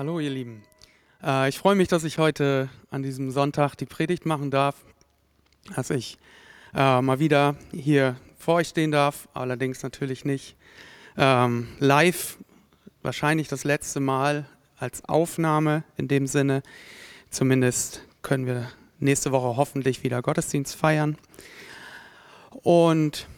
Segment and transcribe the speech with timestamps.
[0.00, 0.62] Hallo ihr Lieben.
[1.22, 4.74] Äh, ich freue mich, dass ich heute an diesem Sonntag die Predigt machen darf,
[5.76, 6.16] dass ich
[6.74, 10.56] äh, mal wieder hier vor euch stehen darf, allerdings natürlich nicht
[11.18, 12.38] ähm, live,
[13.02, 14.46] wahrscheinlich das letzte Mal
[14.78, 16.62] als Aufnahme in dem Sinne.
[17.28, 21.18] Zumindest können wir nächste Woche hoffentlich wieder Gottesdienst feiern.
[22.62, 23.28] Und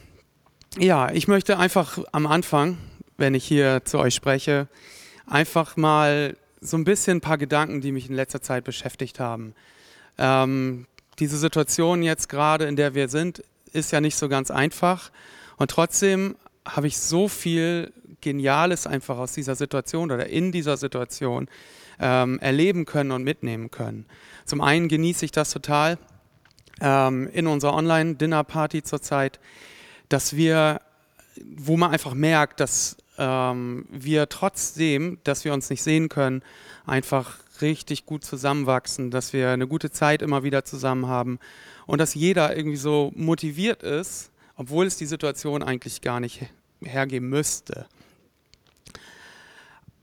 [0.78, 2.78] ja, ich möchte einfach am Anfang,
[3.16, 4.68] wenn ich hier zu euch spreche,
[5.26, 9.54] einfach mal so ein bisschen ein paar Gedanken, die mich in letzter Zeit beschäftigt haben.
[10.16, 10.86] Ähm,
[11.18, 15.10] diese Situation jetzt gerade, in der wir sind, ist ja nicht so ganz einfach.
[15.56, 21.48] Und trotzdem habe ich so viel Geniales einfach aus dieser Situation oder in dieser Situation
[22.00, 24.06] ähm, erleben können und mitnehmen können.
[24.44, 25.98] Zum einen genieße ich das total
[26.80, 29.40] ähm, in unserer Online-Dinner-Party zurzeit,
[30.08, 30.80] dass wir,
[31.56, 36.42] wo man einfach merkt, dass ähm, wir trotzdem, dass wir uns nicht sehen können,
[36.86, 41.38] einfach richtig gut zusammenwachsen, dass wir eine gute Zeit immer wieder zusammen haben
[41.86, 46.46] und dass jeder irgendwie so motiviert ist, obwohl es die Situation eigentlich gar nicht
[46.80, 47.86] hergeben müsste.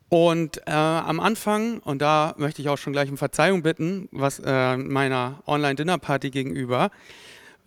[0.09, 4.39] Und äh, am Anfang, und da möchte ich auch schon gleich um Verzeihung bitten, was
[4.43, 6.89] äh, meiner Online-Dinner-Party gegenüber,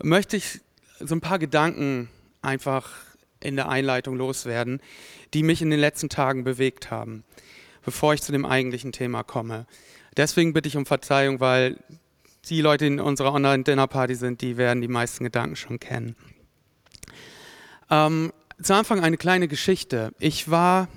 [0.03, 0.61] möchte ich
[0.99, 2.09] so ein paar Gedanken
[2.43, 2.91] einfach
[3.45, 4.81] in der Einleitung loswerden,
[5.35, 7.25] die mich in den letzten Tagen bewegt haben,
[7.85, 9.67] bevor ich zu dem eigentlichen Thema komme.
[10.17, 11.79] Deswegen bitte ich um Verzeihung, weil
[12.49, 16.17] die Leute, die in unserer Online-Dinner-Party sind, die werden die meisten Gedanken schon kennen.
[17.91, 20.13] Ähm, zu Anfang eine kleine Geschichte.
[20.19, 20.89] Ich war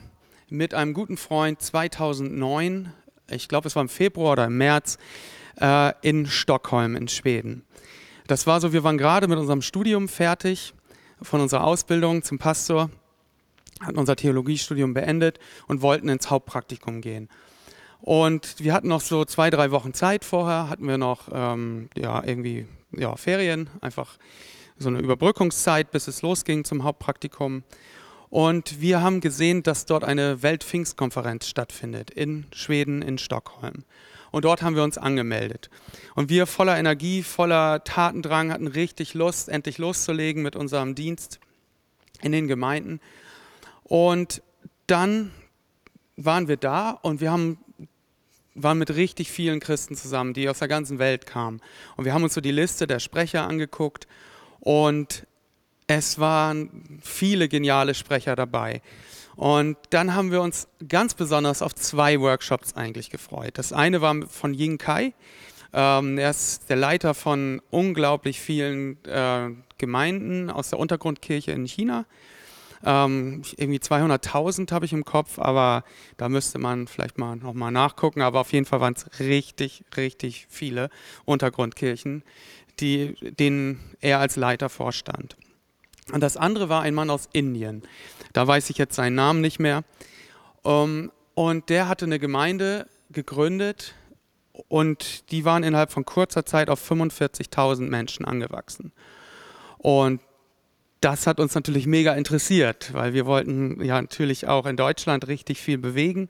[0.49, 2.93] mit einem guten Freund 2009,
[3.29, 4.97] ich glaube es war im Februar oder im März,
[5.59, 7.63] äh, in Stockholm in Schweden.
[8.27, 10.73] Das war so, wir waren gerade mit unserem Studium fertig
[11.21, 12.89] von unserer Ausbildung zum Pastor,
[13.81, 17.29] hatten unser Theologiestudium beendet und wollten ins Hauptpraktikum gehen.
[18.01, 22.23] Und wir hatten noch so zwei, drei Wochen Zeit vorher, hatten wir noch ähm, ja,
[22.23, 24.17] irgendwie ja, Ferien, einfach
[24.77, 27.63] so eine Überbrückungszeit, bis es losging zum Hauptpraktikum.
[28.35, 33.85] Und wir haben gesehen, dass dort eine Weltpfingstkonferenz stattfindet in Schweden, in Stockholm.
[34.29, 35.69] Und dort haben wir uns angemeldet.
[36.15, 41.39] Und wir voller Energie, voller Tatendrang hatten richtig Lust, endlich loszulegen mit unserem Dienst
[42.21, 42.99] in den Gemeinden.
[43.85, 44.41] Und
[44.85, 45.31] dann
[46.17, 47.57] waren wir da und wir haben
[48.53, 51.61] waren mit richtig vielen Christen zusammen, die aus der ganzen Welt kamen.
[51.95, 54.09] Und wir haben uns so die Liste der Sprecher angeguckt
[54.59, 55.25] und
[55.87, 58.81] es waren viele geniale Sprecher dabei.
[59.35, 63.57] Und dann haben wir uns ganz besonders auf zwei Workshops eigentlich gefreut.
[63.57, 65.13] Das eine war von Ying Kai.
[65.73, 72.05] Ähm, er ist der Leiter von unglaublich vielen äh, Gemeinden aus der Untergrundkirche in China.
[72.85, 75.83] Ähm, irgendwie 200.000 habe ich im Kopf, aber
[76.17, 78.21] da müsste man vielleicht mal nochmal nachgucken.
[78.21, 80.89] Aber auf jeden Fall waren es richtig, richtig viele
[81.25, 82.23] Untergrundkirchen,
[82.79, 85.35] die, denen er als Leiter vorstand.
[86.11, 87.83] Und das andere war ein Mann aus Indien.
[88.33, 89.83] Da weiß ich jetzt seinen Namen nicht mehr.
[90.63, 93.95] Ähm, und der hatte eine Gemeinde gegründet
[94.67, 98.93] und die waren innerhalb von kurzer Zeit auf 45.000 Menschen angewachsen.
[99.77, 100.21] Und
[101.05, 105.61] das hat uns natürlich mega interessiert, weil wir wollten ja natürlich auch in Deutschland richtig
[105.61, 106.29] viel bewegen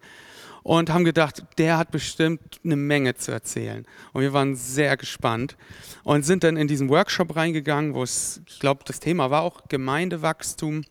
[0.63, 3.85] und haben gedacht, der hat bestimmt eine Menge zu erzählen.
[4.11, 5.55] Und wir waren sehr gespannt
[6.03, 9.69] und sind dann in diesen Workshop reingegangen, wo es, ich glaube, das Thema war auch
[9.69, 10.83] Gemeindewachstum.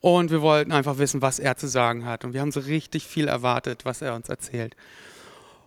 [0.00, 2.22] Und wir wollten einfach wissen, was er zu sagen hat.
[2.22, 4.76] Und wir haben so richtig viel erwartet, was er uns erzählt.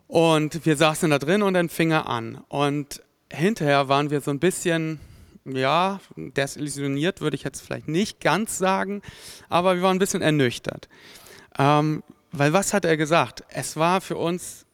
[0.07, 2.44] Und wir saßen da drin und dann fing er an.
[2.47, 3.02] Und
[3.34, 5.00] hinterher waren wir so ein bisschen,
[5.45, 9.01] ja, desillusioniert würde ich jetzt vielleicht nicht ganz sagen,
[9.47, 10.89] aber wir waren ein bisschen ernüchtert.
[11.57, 13.44] Ähm, weil was hat er gesagt?
[13.50, 14.66] Es war für uns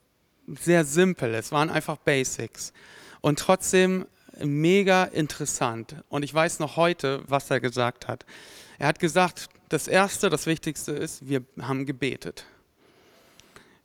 [0.47, 2.73] sehr simpel, es waren einfach Basics
[3.21, 4.05] und trotzdem
[4.39, 5.95] mega interessant.
[6.09, 8.25] Und ich weiß noch heute, was er gesagt hat.
[8.79, 12.45] Er hat gesagt, das Erste, das Wichtigste ist, wir haben gebetet.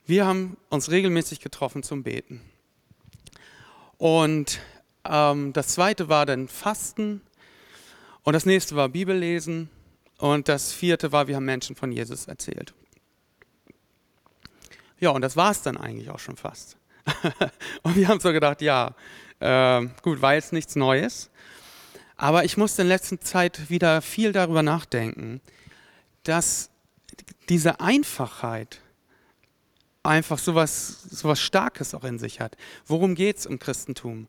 [0.06, 2.40] Wir haben uns regelmäßig getroffen zum Beten.
[3.98, 4.60] Und
[5.10, 7.20] ähm, das Zweite war dann Fasten.
[8.22, 9.70] Und das nächste war Bibellesen.
[10.18, 12.74] Und das Vierte war, wir haben Menschen von Jesus erzählt.
[14.98, 16.78] Ja, und das war es dann eigentlich auch schon fast.
[17.82, 18.94] und wir haben so gedacht, ja,
[19.40, 21.30] äh, gut, war jetzt nichts Neues.
[22.16, 25.42] Aber ich musste in letzter Zeit wieder viel darüber nachdenken,
[26.22, 26.70] dass
[27.50, 28.80] diese Einfachheit
[30.02, 32.56] einfach so was Starkes auch in sich hat.
[32.86, 34.28] Worum geht es im Christentum?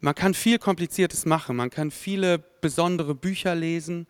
[0.00, 4.06] Man kann viel Kompliziertes machen, man kann viele besondere Bücher lesen,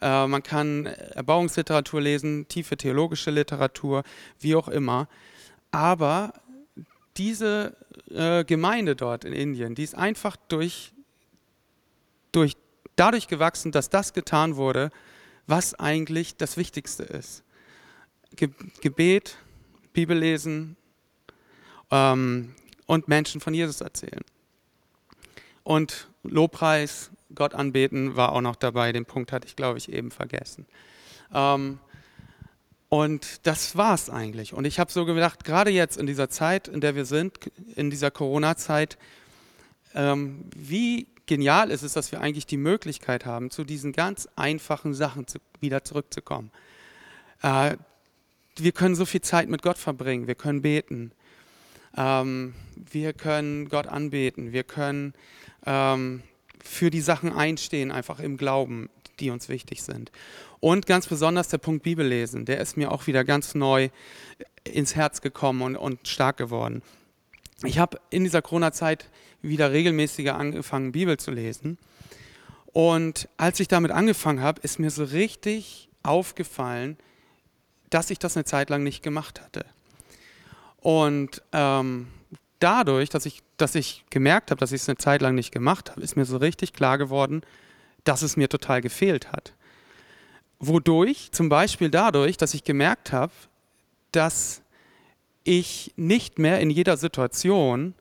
[0.00, 4.02] äh, man kann Erbauungsliteratur lesen, tiefe theologische Literatur,
[4.40, 5.08] wie auch immer.
[5.70, 6.32] Aber
[7.16, 7.76] diese
[8.10, 10.92] äh, Gemeinde dort in Indien, die ist einfach durch,
[12.32, 12.56] durch,
[12.96, 14.90] dadurch gewachsen, dass das getan wurde,
[15.46, 17.44] was eigentlich das Wichtigste ist.
[18.36, 18.50] Ge
[18.80, 19.36] Gebet,
[19.92, 20.76] Bibellesen
[21.90, 22.54] ähm,
[22.86, 24.22] und Menschen von Jesus erzählen.
[25.68, 28.90] Und Lobpreis, Gott anbeten war auch noch dabei.
[28.90, 30.64] Den Punkt hatte ich, glaube ich, eben vergessen.
[31.34, 31.78] Ähm,
[32.88, 34.54] und das war es eigentlich.
[34.54, 37.90] Und ich habe so gedacht, gerade jetzt in dieser Zeit, in der wir sind, in
[37.90, 38.96] dieser Corona-Zeit,
[39.94, 44.94] ähm, wie genial ist es, dass wir eigentlich die Möglichkeit haben, zu diesen ganz einfachen
[44.94, 46.50] Sachen zu, wieder zurückzukommen.
[47.42, 47.76] Äh,
[48.56, 51.12] wir können so viel Zeit mit Gott verbringen, wir können beten,
[51.94, 55.12] ähm, wir können Gott anbeten, wir können
[55.66, 56.22] ähm,
[56.62, 58.88] für die Sachen einstehen, einfach im Glauben,
[59.20, 60.12] die uns wichtig sind.
[60.60, 63.90] Und ganz besonders der Punkt Bibellesen, der ist mir auch wieder ganz neu
[64.64, 66.82] ins Herz gekommen und, und stark geworden.
[67.64, 69.08] Ich habe in dieser Corona-Zeit
[69.42, 71.78] wieder regelmäßiger angefangen, Bibel zu lesen.
[72.72, 76.96] Und als ich damit angefangen habe, ist mir so richtig aufgefallen,
[77.90, 79.64] dass ich das eine Zeit lang nicht gemacht hatte.
[80.80, 82.08] Und ähm,
[82.58, 85.90] dadurch, dass ich, dass ich gemerkt habe, dass ich es eine Zeit lang nicht gemacht
[85.90, 87.42] habe, ist mir so richtig klar geworden,
[88.04, 89.52] dass es mir total gefehlt hat.
[90.58, 91.30] Wodurch?
[91.32, 93.32] Zum Beispiel dadurch, dass ich gemerkt habe,
[94.12, 94.62] dass
[95.44, 97.94] ich nicht mehr in jeder Situation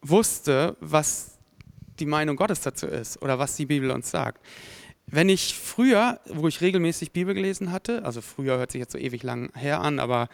[0.00, 1.38] wusste, was
[1.98, 4.44] die Meinung Gottes dazu ist oder was die Bibel uns sagt.
[5.06, 8.98] Wenn ich früher, wo ich regelmäßig Bibel gelesen hatte, also früher hört sich jetzt so
[8.98, 10.28] ewig lang her an, aber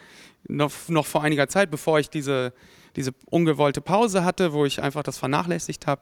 [0.47, 2.53] noch, noch vor einiger Zeit, bevor ich diese,
[2.95, 6.01] diese ungewollte Pause hatte, wo ich einfach das vernachlässigt habe,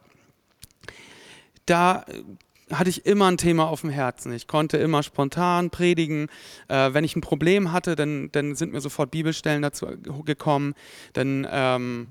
[1.66, 2.06] da
[2.72, 4.34] hatte ich immer ein Thema auf dem Herzen.
[4.34, 6.28] Ich konnte immer spontan predigen.
[6.68, 9.88] Äh, wenn ich ein Problem hatte, dann, dann sind mir sofort Bibelstellen dazu
[10.26, 10.74] gekommen.
[11.14, 12.08] Dann, ähm,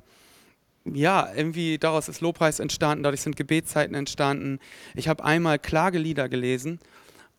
[0.84, 4.60] ja, irgendwie daraus ist Lobpreis entstanden, dadurch sind Gebetszeiten entstanden.
[4.94, 6.78] Ich habe einmal Klagelieder gelesen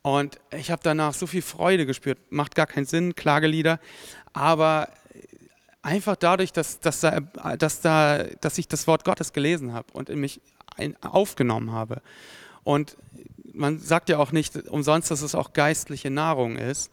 [0.01, 2.19] und ich habe danach so viel Freude gespürt.
[2.29, 3.79] Macht gar keinen Sinn, Klagelieder,
[4.33, 4.89] aber
[5.81, 7.19] einfach dadurch, dass, dass, da,
[7.57, 10.41] dass, da, dass ich das Wort Gottes gelesen habe und in mich
[10.75, 12.01] ein, aufgenommen habe.
[12.63, 12.97] Und
[13.53, 16.91] man sagt ja auch nicht umsonst, dass es auch geistliche Nahrung ist.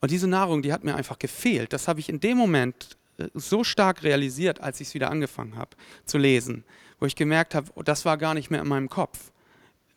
[0.00, 1.72] Und diese Nahrung, die hat mir einfach gefehlt.
[1.72, 5.56] Das habe ich in dem Moment äh, so stark realisiert, als ich es wieder angefangen
[5.56, 5.70] habe
[6.04, 6.64] zu lesen,
[7.00, 9.32] wo ich gemerkt habe, oh, das war gar nicht mehr in meinem Kopf.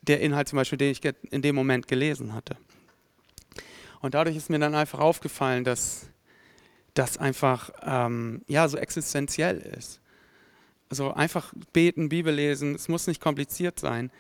[0.02, 2.58] Der Inhalt zum Beispiel, den ich in dem Moment gelesen hatte.
[4.02, 6.08] Und dadurch ist mir dann einfach aufgefallen, dass
[6.94, 10.02] das einfach ähm, ja, so existenziell ist.
[10.90, 14.12] Also einfach beten, Bibel lesen, es muss nicht kompliziert sein.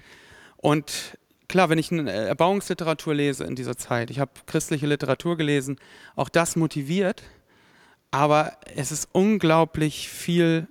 [0.55, 1.17] Und
[1.49, 5.77] klar, wenn ich eine Erbauungsliteratur lese in dieser Zeit, ich habe christliche Literatur gelesen,
[6.15, 7.23] auch das motiviert,
[8.09, 10.67] aber es ist unglaublich viel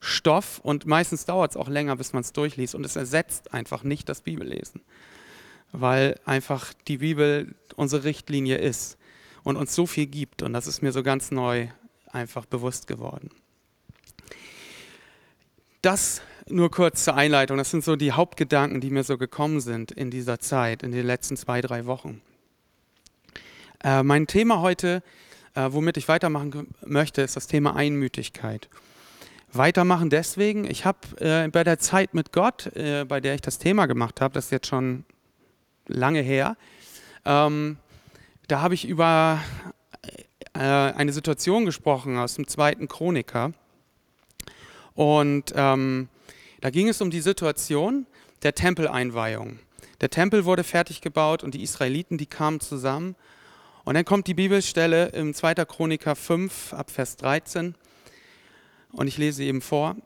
[0.00, 3.84] Stoff und meistens dauert es auch länger, bis man es durchliest und es ersetzt einfach
[3.84, 4.80] nicht das Bibellesen,
[5.70, 8.98] weil einfach die Bibel unsere Richtlinie ist
[9.42, 11.68] und uns so viel gibt und das ist mir so ganz neu
[12.10, 13.30] einfach bewusst geworden.
[15.80, 17.56] Das nur kurz zur Einleitung.
[17.56, 21.06] Das sind so die Hauptgedanken, die mir so gekommen sind in dieser Zeit, in den
[21.06, 22.20] letzten zwei, drei Wochen.
[23.82, 25.02] Äh, mein Thema heute,
[25.54, 28.68] äh, womit ich weitermachen möchte, ist das Thema Einmütigkeit.
[29.52, 33.58] Weitermachen deswegen, ich habe äh, bei der Zeit mit Gott, äh, bei der ich das
[33.58, 35.04] Thema gemacht habe, das ist jetzt schon
[35.86, 36.56] lange her,
[37.24, 37.76] ähm,
[38.48, 39.40] da habe ich über
[40.54, 43.52] äh, eine Situation gesprochen aus dem zweiten Chroniker.
[44.94, 46.08] Und ähm,
[46.60, 48.06] da ging es um die Situation
[48.42, 49.58] der Tempeleinweihung.
[50.00, 53.14] Der Tempel wurde fertig gebaut und die Israeliten, die kamen zusammen.
[53.84, 55.54] Und dann kommt die Bibelstelle im 2.
[55.64, 57.74] Chroniker 5 ab Vers 13.
[58.92, 59.96] Und ich lese eben vor.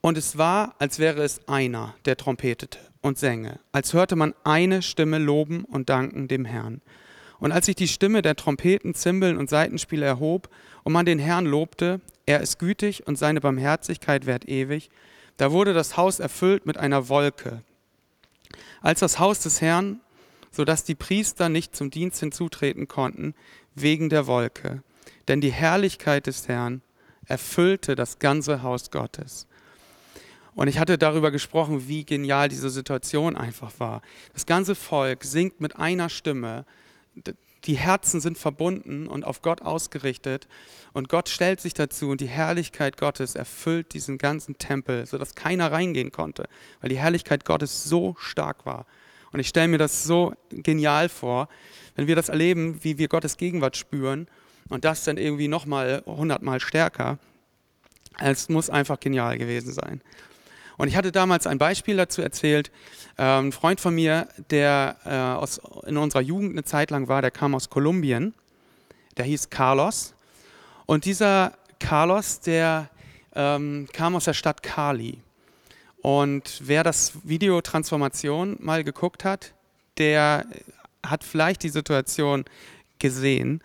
[0.00, 4.82] Und es war, als wäre es einer, der trompetete und sänge, als hörte man eine
[4.82, 6.80] Stimme loben und danken dem Herrn.
[7.40, 10.48] Und als sich die Stimme der Trompeten, Zimbeln und Seitenspiele erhob
[10.84, 14.90] und man den Herrn lobte, er ist gütig und seine Barmherzigkeit währt ewig,
[15.38, 17.62] da wurde das Haus erfüllt mit einer Wolke.
[18.82, 20.00] Als das Haus des Herrn,
[20.50, 23.34] so dass die Priester nicht zum Dienst hinzutreten konnten,
[23.74, 24.82] wegen der Wolke.
[25.28, 26.82] Denn die Herrlichkeit des Herrn
[27.26, 29.46] erfüllte das ganze Haus Gottes.
[30.54, 34.02] Und ich hatte darüber gesprochen, wie genial diese Situation einfach war.
[34.34, 36.66] Das ganze Volk singt mit einer Stimme
[37.64, 40.48] die Herzen sind verbunden und auf Gott ausgerichtet
[40.92, 45.70] und Gott stellt sich dazu und die Herrlichkeit Gottes erfüllt diesen ganzen Tempel, sodass keiner
[45.70, 46.48] reingehen konnte,
[46.80, 48.86] weil die Herrlichkeit Gottes so stark war.
[49.32, 51.48] Und ich stelle mir das so genial vor,
[51.94, 54.26] wenn wir das erleben, wie wir Gottes Gegenwart spüren
[54.68, 57.18] Und das dann irgendwie nochmal hundertmal stärker.
[58.18, 60.00] Es muss einfach genial gewesen sein.
[60.80, 62.70] Und ich hatte damals ein Beispiel dazu erzählt.
[63.18, 67.20] Ähm, ein Freund von mir, der äh, aus, in unserer Jugend eine Zeit lang war,
[67.20, 68.32] der kam aus Kolumbien.
[69.18, 70.14] Der hieß Carlos.
[70.86, 72.88] Und dieser Carlos, der
[73.34, 75.18] ähm, kam aus der Stadt Cali.
[76.00, 79.52] Und wer das Video Transformation mal geguckt hat,
[79.98, 80.46] der
[81.04, 82.46] hat vielleicht die Situation
[82.98, 83.62] gesehen.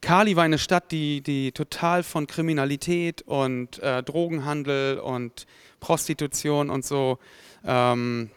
[0.00, 5.46] Cali war eine Stadt, die, die total von Kriminalität und äh, Drogenhandel und
[5.80, 7.18] Prostitution und so
[7.64, 8.30] ähm,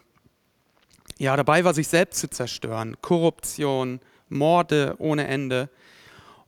[1.18, 2.96] ja, dabei war, sich selbst zu zerstören.
[3.00, 5.68] Korruption, Morde ohne Ende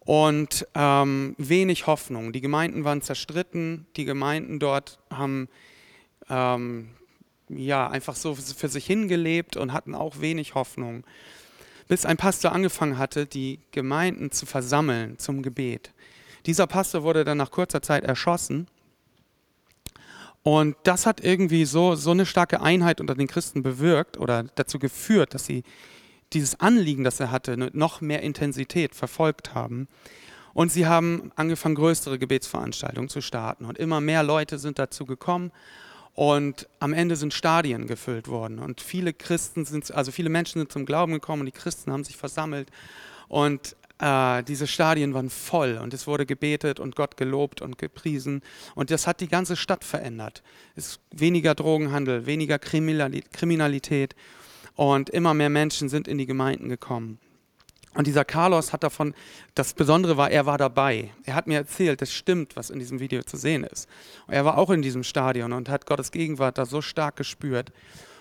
[0.01, 2.33] und ähm, wenig Hoffnung.
[2.33, 5.49] Die Gemeinden waren zerstritten, die Gemeinden dort haben
[6.29, 6.91] ähm,
[7.49, 11.05] ja, einfach so für sich hingelebt und hatten auch wenig Hoffnung.
[11.89, 15.93] Bis ein Pastor angefangen hatte, die Gemeinden zu versammeln zum Gebet.
[16.47, 18.69] Dieser Pastor wurde dann nach kurzer Zeit erschossen.
[20.43, 24.79] Und das hat irgendwie so, so eine starke Einheit unter den Christen bewirkt oder dazu
[24.79, 25.63] geführt, dass sie
[26.35, 29.89] dieses Anliegen, das er hatte, noch mehr Intensität verfolgt haben.
[30.53, 33.65] Und sie haben angefangen, größere Gebetsveranstaltungen zu starten.
[33.65, 35.51] Und immer mehr Leute sind dazu gekommen.
[36.15, 38.61] Und am Ende sind Stadien gefüllt worden.
[38.61, 42.05] Und viele Christen sind, also viele Menschen sind zum Glauben gekommen und die Christen haben
[42.05, 42.71] sich versammelt.
[43.29, 48.43] Und äh, diese Stadien waren voll und es wurde gebetet und Gott gelobt und gepriesen.
[48.75, 50.43] Und das hat die ganze Stadt verändert.
[50.77, 54.15] Es ist weniger Drogenhandel, weniger Kriminalität
[54.77, 57.19] und immer mehr Menschen sind in die Gemeinden gekommen.
[57.95, 59.15] Und dieser Carlos hat davon,
[59.55, 61.13] das Besondere war, er war dabei.
[61.25, 63.89] Er hat mir erzählt, das stimmt, was in diesem Video zu sehen ist.
[64.27, 67.73] Und er war auch in diesem Stadion und hat Gottes Gegenwart da so stark gespürt.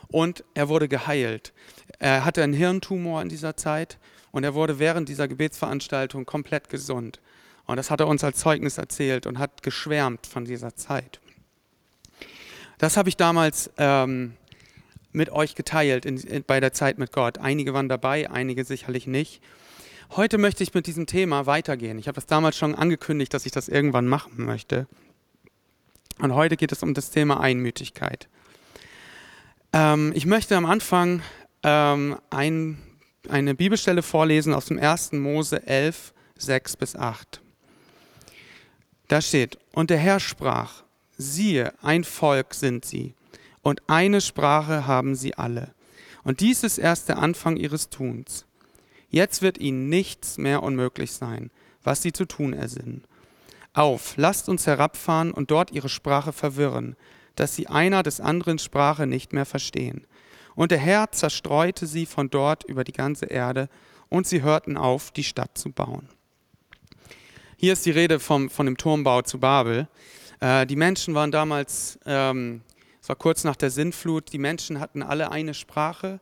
[0.10, 1.54] Und er wurde geheilt.
[1.98, 3.98] Er hatte einen Hirntumor in dieser Zeit
[4.32, 7.20] und er wurde während dieser Gebetsveranstaltung komplett gesund.
[7.66, 11.20] Und das hat er uns als Zeugnis erzählt und hat geschwärmt von dieser Zeit.
[12.78, 14.34] Das habe ich damals ähm,
[15.14, 17.38] mit euch geteilt in, in, bei der Zeit mit Gott.
[17.38, 19.42] Einige waren dabei, einige sicherlich nicht.
[20.12, 21.98] Heute möchte ich mit diesem Thema weitergehen.
[21.98, 24.88] Ich habe das damals schon angekündigt, dass ich das irgendwann machen möchte.
[26.20, 28.28] Und heute geht es um das Thema Einmütigkeit.
[29.72, 31.22] Ähm, ich möchte am Anfang
[31.64, 32.78] ähm, ein,
[33.28, 35.14] eine Bibelstelle vorlesen aus dem 1.
[35.14, 37.42] Mose 11, 6 bis 8.
[39.08, 40.84] Da steht, und der Herr sprach,
[41.18, 43.16] siehe, ein Volk sind sie,
[43.64, 45.74] und eine Sprache haben sie alle.
[46.24, 48.46] Und dies ist erst der Anfang ihres Tuns.
[49.10, 51.50] Jetzt wird ihnen nichts mehr unmöglich sein,
[51.84, 53.04] was sie zu tun ersinnen.
[53.74, 56.96] Auf, lasst uns herabfahren und dort ihre Sprache verwirren,
[57.36, 60.06] dass sie einer des anderen Sprache nicht mehr verstehen.
[60.56, 63.70] Und der Herr zerstreute sie von dort über die ganze Erde,
[64.10, 66.08] und sie hörten auf, die Stadt zu bauen.
[67.58, 69.88] Hier ist die Rede vom, von dem Turmbau zu Babel.
[70.40, 72.62] Äh, die Menschen waren damals, ähm,
[73.04, 76.22] es war kurz nach der Sintflut, die Menschen hatten alle eine Sprache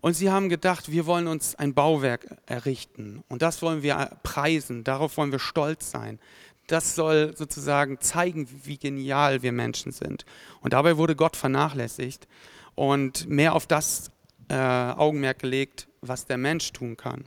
[0.00, 4.84] und sie haben gedacht, wir wollen uns ein Bauwerk errichten und das wollen wir preisen,
[4.84, 6.18] darauf wollen wir stolz sein.
[6.66, 10.24] Das soll sozusagen zeigen, wie genial wir Menschen sind.
[10.62, 12.26] Und dabei wurde Gott vernachlässigt
[12.74, 14.10] und mehr auf das
[14.48, 17.26] äh, Augenmerk gelegt, was der Mensch tun kann.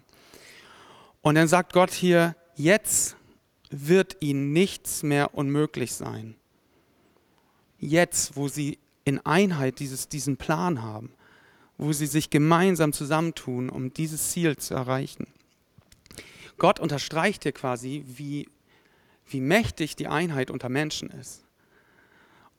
[1.21, 3.15] Und dann sagt Gott hier, jetzt
[3.69, 6.35] wird ihnen nichts mehr unmöglich sein.
[7.81, 11.11] Jetzt, wo sie in Einheit dieses, diesen Plan haben,
[11.79, 15.25] wo sie sich gemeinsam zusammentun, um dieses Ziel zu erreichen.
[16.59, 18.47] Gott unterstreicht hier quasi, wie,
[19.25, 21.43] wie mächtig die Einheit unter Menschen ist.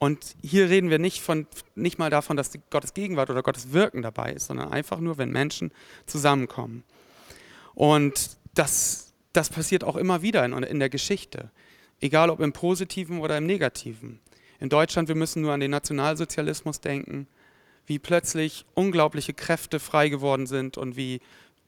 [0.00, 4.02] Und hier reden wir nicht, von, nicht mal davon, dass Gottes Gegenwart oder Gottes Wirken
[4.02, 5.70] dabei ist, sondern einfach nur, wenn Menschen
[6.06, 6.82] zusammenkommen.
[7.74, 11.52] Und das, das passiert auch immer wieder in, in der Geschichte,
[12.00, 14.18] egal ob im Positiven oder im Negativen.
[14.62, 17.26] In Deutschland, wir müssen nur an den Nationalsozialismus denken
[17.86, 21.20] wie plötzlich unglaubliche Kräfte frei geworden sind und wie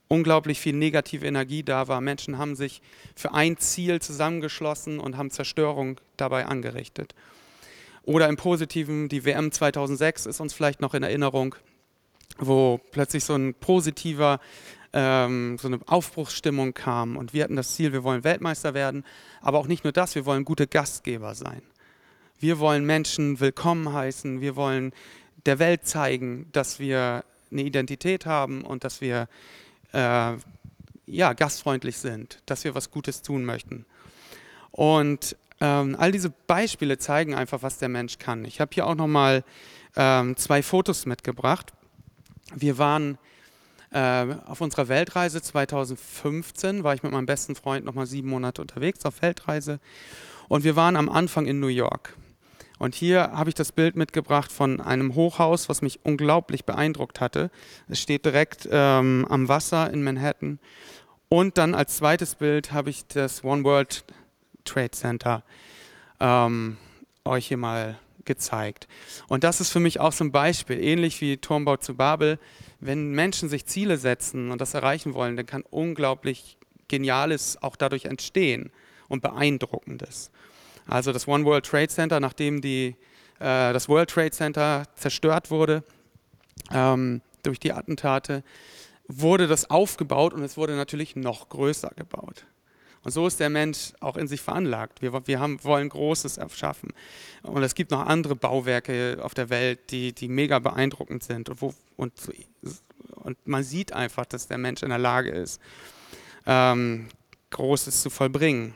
[0.07, 2.01] unglaublich viel negative Energie da war.
[2.01, 2.83] Menschen haben sich
[3.17, 7.17] für ein Ziel zusammengeschlossen und haben Zerstörung dabei angerichtet.
[8.05, 11.57] Oder im Positiven, die WM 2006 ist uns vielleicht noch in Erinnerung,
[12.39, 14.39] wo plötzlich so ein positiver,
[14.93, 19.05] ähm, so eine Aufbruchsstimmung kam und wir hatten das Ziel, wir wollen Weltmeister werden,
[19.41, 21.63] aber auch nicht nur das, wir wollen gute Gastgeber sein.
[22.41, 24.93] Wir wollen Menschen willkommen heißen, wir wollen
[25.47, 29.29] der Welt zeigen, dass wir eine Identität haben und dass wir
[29.93, 30.33] äh,
[31.07, 33.87] ja, gastfreundlich sind, dass wir was Gutes tun möchten.
[34.71, 38.45] Und ähm, all diese Beispiele zeigen einfach, was der Mensch kann.
[38.45, 39.45] Ich habe hier auch nochmal
[39.97, 41.73] ähm, zwei Fotos mitgebracht.
[42.55, 43.19] Wir waren
[43.95, 49.05] Äh, auf unserer Weltreise 2015 war ich mit meinem besten Freund nochmal sieben Monate unterwegs
[49.07, 49.79] auf Weltreise.
[50.49, 52.17] Und wir waren am Anfang in New York.
[52.79, 57.51] Und hier habe ich das Bild mitgebracht von einem Hochhaus, was mich unglaublich beeindruckt hatte.
[57.89, 60.59] Es steht direkt ähm, am Wasser in Manhattan.
[61.29, 64.05] Und dann als zweites Bild habe ich das One World
[64.65, 65.43] Trade Center
[66.21, 66.77] ähm,
[67.25, 68.89] euch hier mal gezeigt.
[69.29, 72.39] Und das ist für mich auch so ein Beispiel, ähnlich wie Turmbau zu Babel.
[72.81, 76.57] Wenn Menschen sich Ziele setzen und das erreichen wollen, dann kann unglaublich
[76.89, 78.71] Geniales auch dadurch entstehen
[79.09, 80.31] und Beeindruckendes.
[80.87, 82.97] Also das One World Trade Center, nachdem die,
[83.39, 85.83] äh, das World Trade Center zerstört wurde
[86.73, 88.43] ähm, durch die Attentate,
[89.09, 92.47] wurde das aufgebaut und es wurde natürlich noch größer gebaut.
[93.05, 95.03] Und so ist der Mensch auch in sich veranlagt.
[95.03, 96.91] Wir, wir haben, wollen Großes erschaffen.
[97.43, 101.51] Und es gibt noch andere Bauwerke auf der Welt, die, die mega beeindruckend sind.
[101.51, 102.15] Und, wo, und,
[103.17, 105.61] und man sieht einfach, dass der Mensch in der Lage ist,
[106.47, 107.09] ähm,
[107.51, 108.73] Großes zu vollbringen.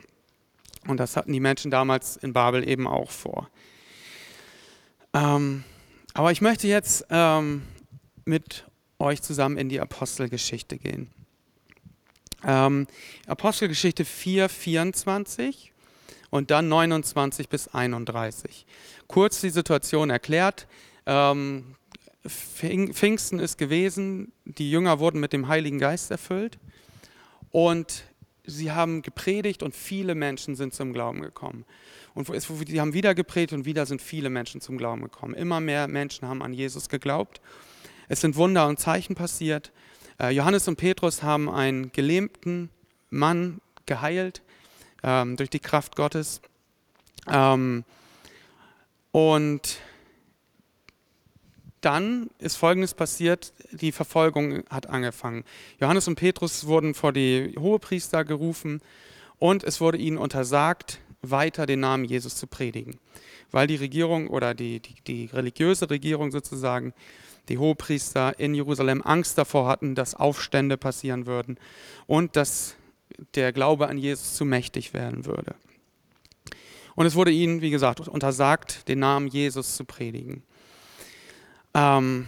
[0.87, 3.49] Und das hatten die Menschen damals in Babel eben auch vor.
[5.13, 5.63] Ähm,
[6.13, 7.63] aber ich möchte jetzt ähm,
[8.25, 8.65] mit
[8.99, 11.09] euch zusammen in die Apostelgeschichte gehen.
[12.43, 12.87] Ähm,
[13.27, 15.73] Apostelgeschichte 4, 24
[16.29, 18.65] und dann 29 bis 31.
[19.07, 20.67] Kurz die Situation erklärt.
[21.05, 21.75] Ähm,
[22.25, 26.59] Pfingsten ist gewesen, die Jünger wurden mit dem Heiligen Geist erfüllt
[27.51, 28.03] und
[28.49, 31.65] sie haben gepredigt und viele Menschen sind zum Glauben gekommen.
[32.13, 35.33] Und sie haben wieder gepredigt und wieder sind viele Menschen zum Glauben gekommen.
[35.33, 37.39] Immer mehr Menschen haben an Jesus geglaubt.
[38.07, 39.71] Es sind Wunder und Zeichen passiert.
[40.19, 42.69] Äh, Johannes und Petrus haben einen gelähmten
[43.09, 44.41] Mann geheilt
[45.03, 46.41] ähm, durch die Kraft Gottes.
[47.27, 47.85] Ähm,
[49.11, 49.79] und
[51.81, 55.43] dann ist Folgendes passiert, die Verfolgung hat angefangen.
[55.79, 58.81] Johannes und Petrus wurden vor die Hohepriester gerufen
[59.37, 62.97] und es wurde ihnen untersagt, weiter den Namen Jesus zu predigen,
[63.51, 66.93] weil die Regierung oder die, die, die religiöse Regierung sozusagen
[67.49, 71.57] die Hohepriester in Jerusalem Angst davor hatten, dass Aufstände passieren würden
[72.05, 72.75] und dass
[73.35, 75.55] der Glaube an Jesus zu mächtig werden würde.
[76.95, 80.43] Und es wurde ihnen, wie gesagt, untersagt, den Namen Jesus zu predigen.
[81.73, 82.27] Ähm,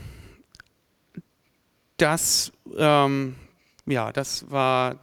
[1.97, 3.35] das, ähm,
[3.85, 4.99] ja, das war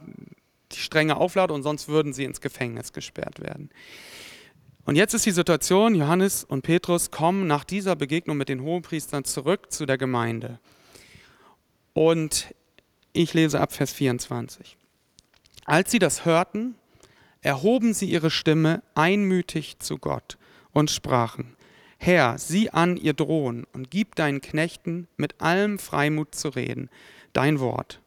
[0.71, 3.69] die strenge Auflage und sonst würden sie ins Gefängnis gesperrt werden.
[4.85, 9.23] Und jetzt ist die Situation, Johannes und Petrus kommen nach dieser Begegnung mit den Hohenpriestern
[9.23, 10.59] zurück zu der Gemeinde.
[11.93, 12.53] Und
[13.13, 14.77] ich lese ab Vers 24.
[15.65, 16.75] Als sie das hörten,
[17.41, 20.37] erhoben sie ihre Stimme einmütig zu Gott
[20.71, 21.55] und sprachen,
[22.01, 26.89] Herr, sieh an ihr Drohen und gib deinen Knechten mit allem Freimut zu reden,
[27.33, 27.99] dein Wort.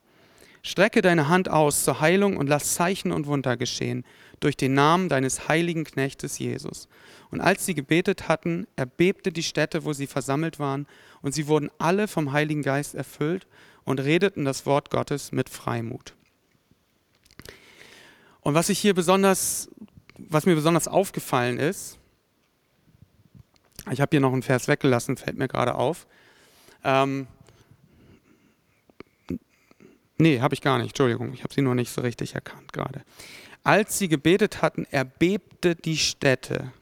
[0.63, 4.05] Strecke deine Hand aus zur Heilung und lass Zeichen und Wunder geschehen
[4.41, 6.89] durch den Namen deines heiligen Knechtes Jesus.
[7.31, 10.87] Und als sie gebetet hatten, erbebte die Stätte, wo sie versammelt waren,
[11.21, 13.47] und sie wurden alle vom Heiligen Geist erfüllt
[13.85, 16.15] und redeten das Wort Gottes mit Freimut.
[18.41, 19.69] Und was ich hier besonders,
[20.17, 21.99] was mir besonders aufgefallen ist,
[23.91, 26.07] ich habe hier noch einen Vers weggelassen, fällt mir gerade auf.
[26.85, 27.27] Ähm,
[30.19, 33.03] nee, habe ich gar nicht, Entschuldigung, ich habe sie nur nicht so richtig erkannt gerade.
[33.65, 36.73] Als sie gebetet hatten, erbebte die Stätte.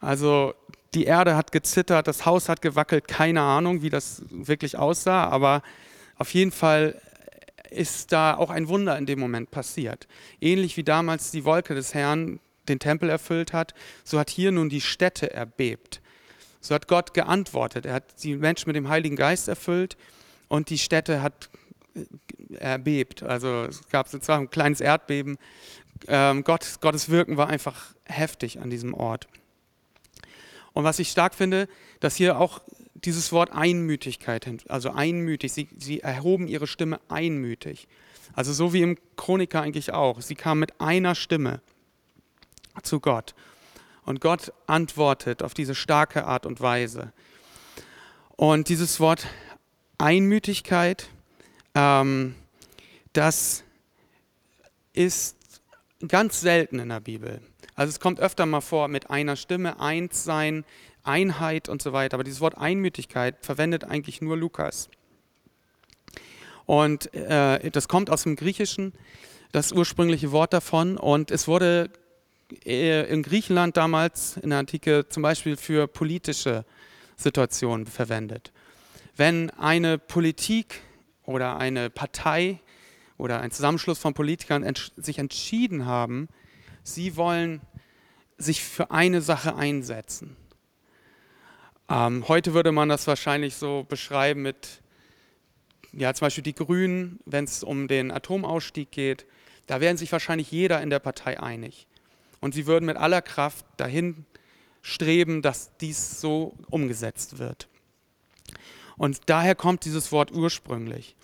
[0.00, 0.54] Also
[0.94, 5.62] die Erde hat gezittert, das Haus hat gewackelt, keine Ahnung, wie das wirklich aussah, aber
[6.16, 7.00] auf jeden Fall
[7.70, 10.06] ist da auch ein Wunder in dem Moment passiert.
[10.40, 13.74] Ähnlich wie damals die Wolke des Herrn den Tempel erfüllt hat,
[14.04, 16.00] so hat hier nun die Stätte erbebt.
[16.60, 17.86] So hat Gott geantwortet.
[17.86, 19.96] Er hat die Menschen mit dem Heiligen Geist erfüllt
[20.48, 21.48] und die Stätte hat
[22.58, 23.22] erbebt.
[23.22, 25.38] Also es gab sozusagen ein kleines Erdbeben.
[26.08, 29.28] Ähm, Gott, Gottes Wirken war einfach heftig an diesem Ort.
[30.72, 31.68] Und was ich stark finde,
[32.00, 32.60] dass hier auch
[32.94, 37.88] dieses Wort Einmütigkeit, also einmütig, sie, sie erhoben ihre Stimme einmütig.
[38.34, 40.20] Also so wie im Chroniker eigentlich auch.
[40.20, 41.60] Sie kamen mit einer Stimme
[42.82, 43.34] zu Gott.
[44.04, 47.12] Und Gott antwortet auf diese starke Art und Weise.
[48.36, 49.26] Und dieses Wort
[49.98, 51.08] Einmütigkeit
[51.76, 52.34] ähm,
[53.12, 53.64] das
[54.94, 55.36] ist
[56.08, 57.42] ganz selten in der Bibel.
[57.74, 60.64] Also es kommt öfter mal vor mit einer Stimme, eins sein,
[61.02, 62.14] Einheit und so weiter.
[62.14, 64.88] Aber dieses Wort Einmütigkeit verwendet eigentlich nur Lukas.
[66.64, 68.94] Und äh, das kommt aus dem Griechischen,
[69.52, 70.96] das ursprüngliche Wort davon.
[70.96, 71.90] Und es wurde
[72.64, 76.64] in Griechenland damals in der Antike zum Beispiel für politische
[77.16, 78.52] Situationen verwendet.
[79.16, 80.80] Wenn eine Politik
[81.24, 82.60] oder eine Partei
[83.18, 86.28] oder ein Zusammenschluss von Politikern ents sich entschieden haben,
[86.82, 87.62] sie wollen
[88.38, 90.36] sich für eine Sache einsetzen.
[91.88, 94.82] Ähm, heute würde man das wahrscheinlich so beschreiben mit,
[95.92, 99.26] ja, zum Beispiel die Grünen, wenn es um den Atomausstieg geht,
[99.66, 101.86] da wären sich wahrscheinlich jeder in der Partei einig.
[102.46, 104.24] Und sie würden mit aller Kraft dahin
[104.80, 107.66] streben, dass dies so umgesetzt wird.
[108.96, 111.16] Und daher kommt dieses Wort ursprünglich.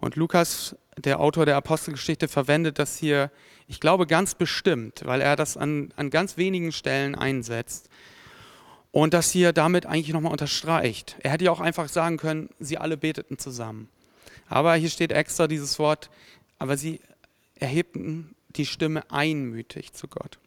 [0.00, 3.30] Und Lukas, der Autor der Apostelgeschichte, verwendet das hier,
[3.68, 7.88] ich glaube, ganz bestimmt, weil er das an, an ganz wenigen Stellen einsetzt
[8.90, 11.14] und das hier damit eigentlich nochmal unterstreicht.
[11.20, 13.88] Er hätte ja auch einfach sagen können, sie alle beteten zusammen.
[14.48, 16.10] Aber hier steht extra dieses Wort,
[16.58, 16.98] aber sie
[17.54, 20.40] erhebten die Stimme einmütig zu Gott.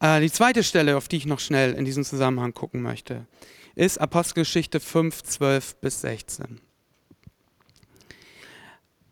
[0.00, 3.26] Äh, die zweite Stelle, auf die ich noch schnell in diesem Zusammenhang gucken möchte,
[3.74, 6.60] ist Apostelgeschichte 5, 12 bis 16.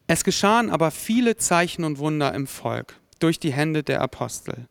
[0.06, 4.68] Es geschahen aber viele Zeichen und Wunder im Volk durch die Hände der Apostel.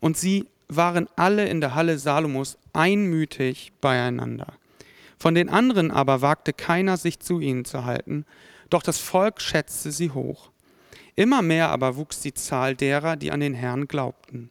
[0.00, 4.52] Und sie waren alle in der Halle Salomos einmütig beieinander.
[5.18, 8.24] Von den anderen aber wagte keiner, sich zu ihnen zu halten,
[8.70, 10.50] doch das Volk schätzte sie hoch.
[11.16, 14.50] Immer mehr aber wuchs die Zahl derer, die an den Herrn glaubten.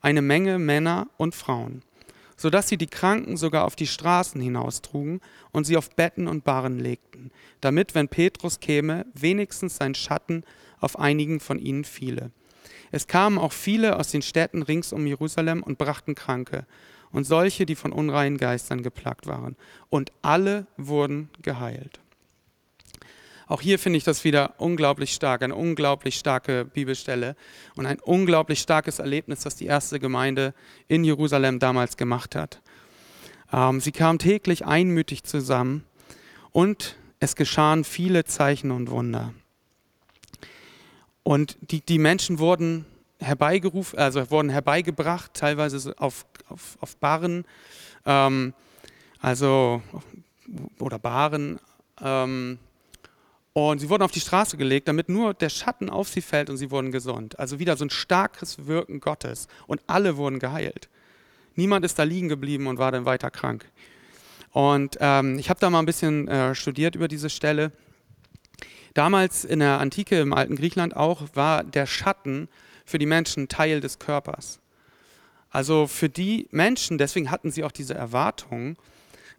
[0.00, 1.82] Eine Menge Männer und Frauen,
[2.36, 5.20] so dass sie die Kranken sogar auf die Straßen hinaustrugen
[5.52, 10.44] und sie auf Betten und Barren legten, damit, wenn Petrus käme, wenigstens sein Schatten
[10.80, 12.30] auf einigen von ihnen fiele.
[12.90, 16.66] Es kamen auch viele aus den Städten rings um Jerusalem und brachten Kranke
[17.12, 19.56] und solche, die von unreinen Geistern geplagt waren.
[19.90, 22.00] Und alle wurden geheilt.
[23.52, 27.36] Auch hier finde ich das wieder unglaublich stark, eine unglaublich starke Bibelstelle
[27.76, 30.54] und ein unglaublich starkes Erlebnis, das die erste Gemeinde
[30.88, 32.62] in Jerusalem damals gemacht hat.
[33.52, 35.84] Ähm, sie kamen täglich einmütig zusammen
[36.52, 39.34] und es geschahen viele Zeichen und Wunder.
[41.22, 42.86] Und die, die Menschen wurden
[43.20, 47.44] herbeigerufen, also wurden herbeigebracht, teilweise auf, auf, auf Barren,
[48.06, 48.54] ähm,
[49.20, 49.82] also
[50.78, 51.60] oder Baren.
[52.00, 52.58] Ähm,
[53.54, 56.56] und sie wurden auf die Straße gelegt, damit nur der Schatten auf sie fällt und
[56.56, 57.38] sie wurden gesund.
[57.38, 59.46] Also wieder so ein starkes Wirken Gottes.
[59.66, 60.88] Und alle wurden geheilt.
[61.54, 63.66] Niemand ist da liegen geblieben und war dann weiter krank.
[64.52, 67.72] Und ähm, ich habe da mal ein bisschen äh, studiert über diese Stelle.
[68.94, 72.48] Damals in der Antike, im alten Griechenland auch, war der Schatten
[72.86, 74.60] für die Menschen Teil des Körpers.
[75.50, 78.76] Also für die Menschen, deswegen hatten sie auch diese Erwartung,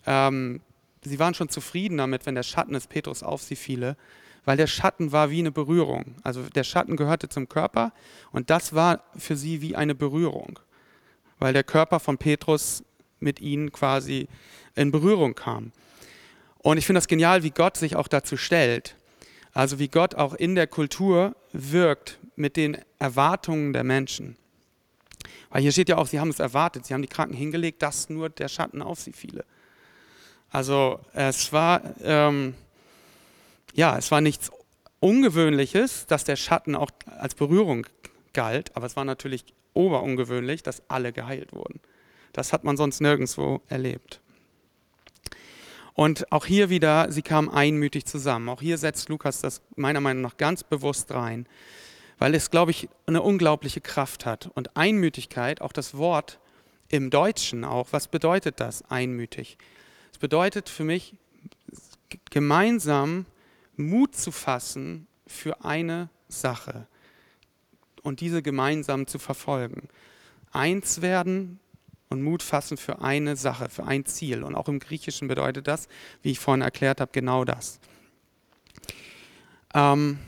[0.06, 0.62] ähm,
[1.04, 3.98] sie waren schon zufrieden damit, wenn der Schatten des Petrus auf sie fiele,
[4.46, 6.16] weil der Schatten war wie eine Berührung.
[6.24, 7.94] Also der Schatten gehörte zum Körper
[8.32, 10.60] und das war für sie wie eine Berührung,
[11.40, 12.84] weil der Körper von Petrus
[13.20, 14.28] mit ihnen quasi
[14.76, 15.72] in Berührung kam.
[16.60, 18.96] Und ich finde das genial, wie Gott sich auch dazu stellt.
[19.54, 24.36] Also wie Gott auch in der Kultur wirkt mit den Erwartungen der Menschen.
[25.50, 28.10] Weil hier steht ja auch, sie haben es erwartet, sie haben die Kranken hingelegt, dass
[28.10, 29.46] nur der Schatten auf sie fiele.
[30.54, 32.54] Also es war, ähm,
[33.74, 34.52] ja, es war nichts
[35.00, 37.88] Ungewöhnliches, dass der Schatten auch als Berührung
[38.34, 41.80] galt, aber es war natürlich oberungewöhnlich, dass alle geheilt wurden.
[42.34, 44.22] Das hat man sonst nirgendwo erlebt.
[45.96, 48.48] Und auch hier wieder, sie kamen einmütig zusammen.
[48.48, 51.48] Auch hier setzt Lukas das meiner Meinung nach ganz bewusst rein,
[52.20, 54.52] weil es, glaube ich, eine unglaubliche Kraft hat.
[54.54, 56.40] Und Einmütigkeit, auch das Wort
[56.90, 59.58] im Deutschen auch, was bedeutet das, einmütig?
[60.24, 61.16] Bedeutet für mich,
[62.30, 63.26] gemeinsam
[63.76, 66.88] Mut zu fassen für eine Sache
[68.04, 69.90] und diese gemeinsam zu verfolgen.
[70.54, 71.60] Eins werden
[72.08, 74.44] und Mut fassen für eine Sache, für ein Ziel.
[74.44, 75.90] Und auch im Griechischen bedeutet das,
[76.22, 77.82] wie ich vorhin erklärt habe, genau das.
[79.74, 80.20] Ähm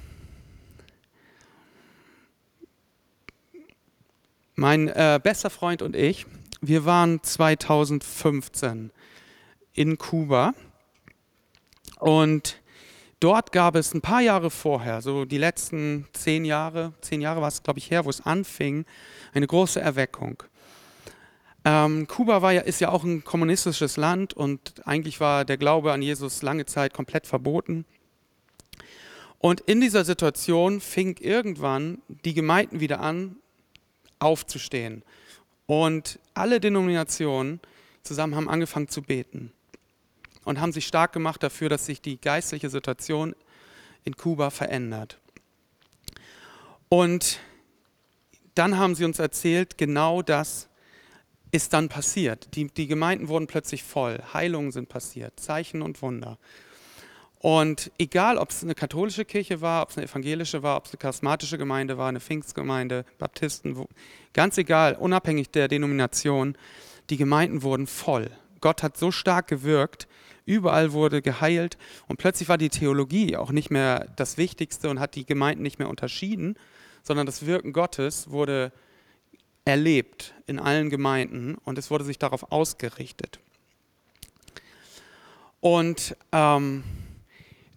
[4.56, 6.26] mein äh, bester Freund und ich,
[6.60, 8.92] wir waren 2015
[9.76, 10.54] in Kuba
[12.00, 12.62] und
[13.20, 17.50] dort gab es ein paar Jahre vorher, so die letzten zehn Jahre, zehn Jahre war
[17.50, 18.86] es, glaube ich, her, wo es anfing,
[19.34, 20.44] eine große Erweckung.
[21.66, 25.92] Ähm, Kuba war ja, ist ja auch ein kommunistisches Land und eigentlich war der Glaube
[25.92, 27.86] an Jesus lange Zeit komplett verboten.
[29.40, 33.36] Und in dieser Situation fing irgendwann die Gemeinden wieder an,
[34.20, 35.04] aufzustehen.
[35.66, 37.60] Und alle Denominationen
[38.04, 39.52] zusammen haben angefangen zu beten
[40.46, 43.36] und haben sich stark gemacht dafür, dass sich die geistliche Situation
[44.06, 45.20] in Kuba verändert.
[46.88, 47.40] Und
[48.54, 50.70] dann haben sie uns erzählt, genau das
[51.52, 52.56] ist dann passiert.
[52.56, 56.38] Die, die Gemeinden wurden plötzlich voll, Heilungen sind passiert, Zeichen und Wunder.
[57.40, 60.92] Und egal, ob es eine katholische Kirche war, ob es eine evangelische war, ob es
[60.92, 63.88] eine charismatische Gemeinde war, eine Pfingstgemeinde, Baptisten, wo,
[64.34, 66.58] ganz egal, unabhängig der Denomination,
[67.10, 68.32] die Gemeinden wurden voll.
[68.62, 70.08] Gott hat so stark gewirkt,
[70.46, 71.78] überall wurde geheilt
[72.08, 75.80] und plötzlich war die Theologie auch nicht mehr das Wichtigste und hat die Gemeinden nicht
[75.80, 76.56] mehr unterschieden,
[77.04, 78.72] sondern das Wirken Gottes wurde
[79.66, 83.40] erlebt in allen Gemeinden und es wurde sich darauf ausgerichtet.
[85.60, 86.84] Und ähm,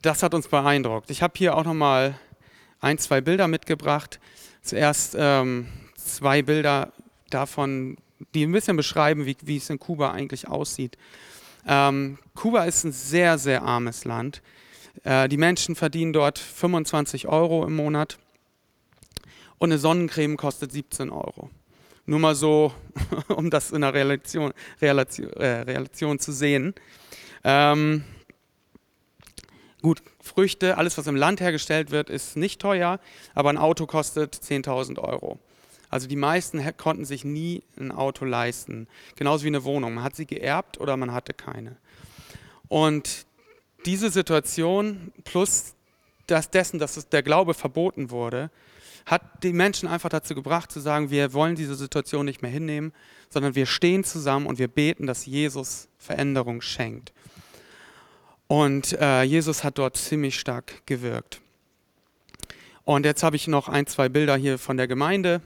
[0.02, 1.11] das hat uns beeindruckt.
[1.11, 2.18] Ich habe hier auch nochmal
[2.81, 4.20] ein, zwei Bilder mitgebracht.
[4.62, 6.92] Zuerst ähm, zwei Bilder
[7.31, 7.96] davon,
[8.35, 10.98] die ein bisschen beschreiben, wie, wie es in Kuba eigentlich aussieht.
[11.66, 14.42] Ähm, Kuba ist ein sehr, sehr armes Land.
[15.05, 18.18] Äh, die Menschen verdienen dort 25 Euro im Monat
[19.59, 21.51] und eine Sonnencreme kostet 17 Euro.
[22.07, 22.73] Nur mal so,
[23.29, 26.75] um das in der Relation, Relation, äh, Relation zu sehen.
[27.44, 28.05] Ähm,
[29.81, 32.99] Gut, Früchte, alles was im Land hergestellt wird, ist nicht teuer,
[33.35, 35.38] aber ein Auto kostet 10.000 Euro.
[35.90, 38.88] Also die meisten konnten sich nie ein Auto leisten.
[39.16, 39.94] Genauso wie eine Wohnung.
[39.94, 41.77] Man hat sie geerbt oder man hatte keine.
[42.68, 43.27] Und
[43.87, 45.74] diese Situation plus
[46.27, 48.51] das dessen, dass der Glaube verboten wurde,
[49.07, 52.92] hat die Menschen einfach dazu gebracht zu sagen, wir wollen diese Situation nicht mehr hinnehmen,
[53.31, 57.12] sondern wir stehen zusammen und wir beten, dass Jesus Veränderung schenkt.
[58.46, 61.40] Und äh, Jesus hat dort ziemlich stark gewirkt.
[62.85, 65.42] Und jetzt habe ich noch ein, zwei Bilder hier von der Gemeinde,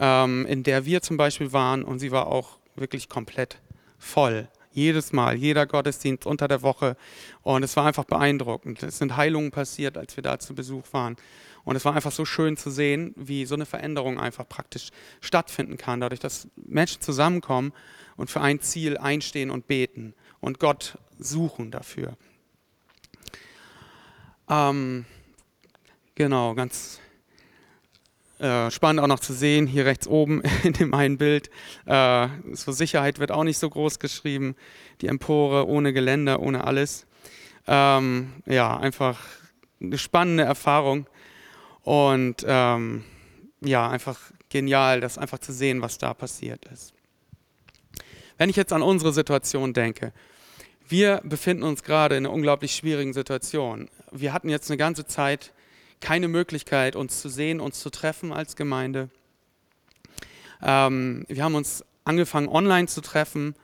[0.00, 1.84] ähm, in der wir zum Beispiel waren.
[1.84, 3.58] Und sie war auch wirklich komplett
[3.98, 4.48] voll.
[4.72, 6.96] Jedes Mal, jeder Gottesdienst unter der Woche.
[7.42, 8.82] Und es war einfach beeindruckend.
[8.82, 11.16] Es sind Heilungen passiert, als wir da zu Besuch waren.
[11.64, 14.88] Und es war einfach so schön zu sehen, wie so eine Veränderung einfach praktisch
[15.20, 17.72] stattfinden kann, dadurch, dass Menschen zusammenkommen
[18.16, 22.16] und für ein Ziel einstehen und beten und Gott suchen dafür.
[24.48, 25.04] Ähm,
[26.14, 27.00] genau, ganz
[28.40, 31.50] äh, spannend auch noch zu sehen, hier rechts oben in dem einen Bild.
[31.86, 34.56] Äh, so Sicherheit wird auch nicht so groß geschrieben.
[35.00, 37.06] Die Empore ohne Geländer, ohne alles.
[37.66, 39.20] Ähm, ja, einfach
[39.80, 41.06] eine spannende Erfahrung.
[41.82, 43.04] Und ähm,
[43.60, 46.94] ja, einfach genial, das einfach zu sehen, was da passiert ist.
[48.38, 50.12] Wenn ich jetzt an unsere Situation denke,
[50.88, 53.88] wir befinden uns gerade in einer unglaublich schwierigen Situation.
[54.10, 55.52] Wir hatten jetzt eine ganze Zeit
[56.00, 59.10] keine Möglichkeit, uns zu sehen, uns zu treffen als Gemeinde.
[60.62, 63.54] Ähm, wir haben uns angefangen, online zu treffen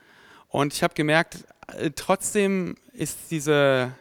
[0.49, 3.93] und ich habe gemerkt, äh, trotzdem ist diese,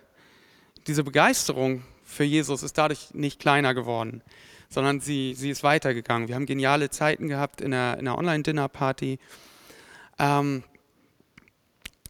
[0.88, 4.22] diese Begeisterung für Jesus ist dadurch nicht kleiner geworden,
[4.70, 6.28] sondern sie, sie ist weitergegangen.
[6.28, 9.20] Wir haben geniale Zeiten gehabt in einer, einer Online-Dinner-Party.
[10.20, 10.64] Ähm,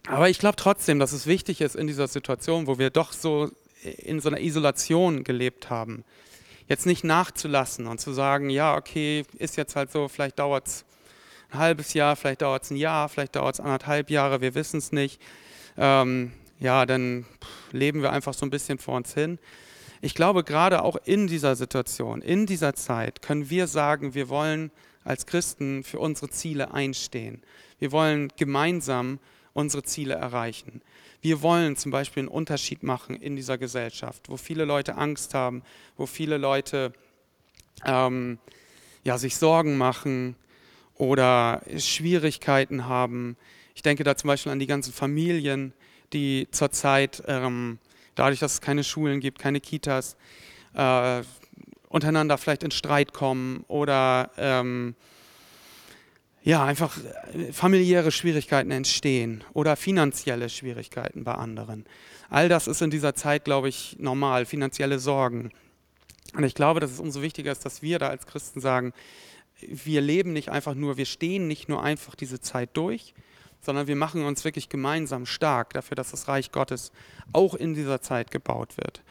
[0.07, 3.49] aber ich glaube trotzdem, dass es wichtig ist in dieser Situation, wo wir doch so
[3.85, 6.03] in so einer Isolation gelebt haben,
[6.67, 10.85] jetzt nicht nachzulassen und zu sagen, ja, okay, ist jetzt halt so, vielleicht dauert es
[11.51, 14.77] ein halbes Jahr, vielleicht dauert es ein Jahr, vielleicht dauert es anderthalb Jahre, wir wissen
[14.77, 15.21] es nicht.
[15.77, 17.25] Ähm, ja, dann
[17.71, 19.39] leben wir einfach so ein bisschen vor uns hin.
[20.01, 24.71] Ich glaube, gerade auch in dieser Situation, in dieser Zeit, können wir sagen, wir wollen
[25.03, 27.41] als Christen für unsere Ziele einstehen.
[27.79, 29.19] Wir wollen gemeinsam
[29.55, 30.81] unsere Ziele erreichen.
[31.21, 35.63] Wir wollen zum Beispiel einen Unterschied machen in dieser Gesellschaft, wo viele Leute Angst haben,
[35.97, 36.93] wo viele Leute
[37.85, 38.37] ähm,
[39.03, 40.35] ja, sich Sorgen machen
[40.95, 43.37] oder Schwierigkeiten haben.
[43.75, 45.73] Ich denke da zum Beispiel an die ganzen Familien,
[46.11, 47.79] die zurzeit, ähm,
[48.15, 50.17] dadurch, dass es keine Schulen gibt, keine Kitas,
[50.73, 51.23] äh,
[51.87, 54.95] untereinander vielleicht in Streit kommen oder ähm,
[56.45, 56.95] ja, einfach
[57.33, 61.85] äh, familiäre Schwierigkeiten entstehen oder finanzielle Schwierigkeiten bei anderen.
[62.29, 65.51] All das ist in dieser Zeit, glaube ich, normal, finanzielle Sorgen.
[66.35, 68.93] Und ich glaube, dass es umso wichtiger ist, dass wir da als Christen sagen,
[69.59, 73.15] wir leben nicht einfach nur, wir stehen nicht nur einfach diese Zeit durch,
[73.61, 76.91] sondern wir machen uns wirklich gemeinsam stark dafür, dass das Reich Gottes
[77.33, 79.01] auch in dieser Zeit gebaut wird.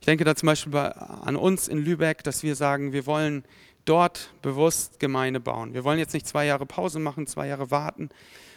[0.00, 3.44] Ich denke da zum Beispiel bei, an uns in Lübeck, dass wir sagen, wir wollen
[3.88, 5.74] dort bewusst Gemeinde bauen.
[5.74, 8.10] Wir wollen jetzt nicht zwei Jahre Pause machen, zwei Jahre warten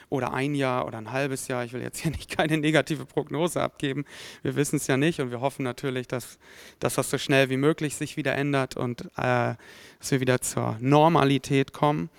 [0.10, 1.64] oder ein Jahr oder ein halbes Jahr.
[1.64, 4.06] Ich will jetzt hier nicht keine negative Prognose abgeben.
[4.44, 6.38] Wir wissen es ja nicht und wir hoffen natürlich, dass,
[6.80, 9.56] dass das so schnell wie möglich sich wieder ändert und äh,
[10.00, 12.10] dass wir wieder zur Normalität kommen.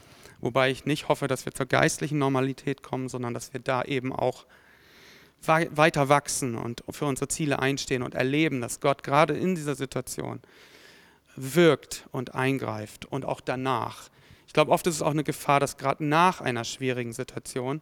[0.40, 4.12] Wobei ich nicht hoffe, dass wir zur geistlichen Normalität kommen, sondern dass wir da eben
[4.12, 4.46] auch
[5.44, 10.40] weiter wachsen und für unsere Ziele einstehen und erleben, dass Gott gerade in dieser Situation
[11.36, 14.10] wirkt und eingreift und auch danach.
[14.46, 17.80] Ich glaube, oft ist es auch eine Gefahr, dass gerade nach einer schwierigen Situation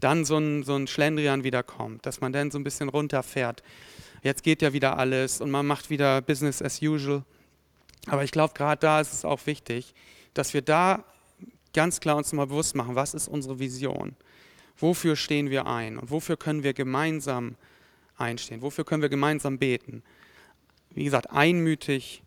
[0.00, 3.62] dann so ein, so ein Schlendrian wieder kommt, dass man dann so ein bisschen runterfährt.
[4.22, 7.22] jetzt geht ja wieder alles und man macht wieder Business as usual.
[8.06, 9.94] Aber ich glaube, gerade da ist es auch wichtig,
[10.32, 11.04] dass wir da
[11.74, 14.16] ganz klar uns mal bewusst machen, was ist unsere Vision?
[14.78, 17.56] Wofür stehen wir ein und wofür können wir gemeinsam
[18.16, 18.62] einstehen?
[18.62, 20.02] Wofür können wir gemeinsam beten?
[20.94, 22.22] Wie gesagt, einmütig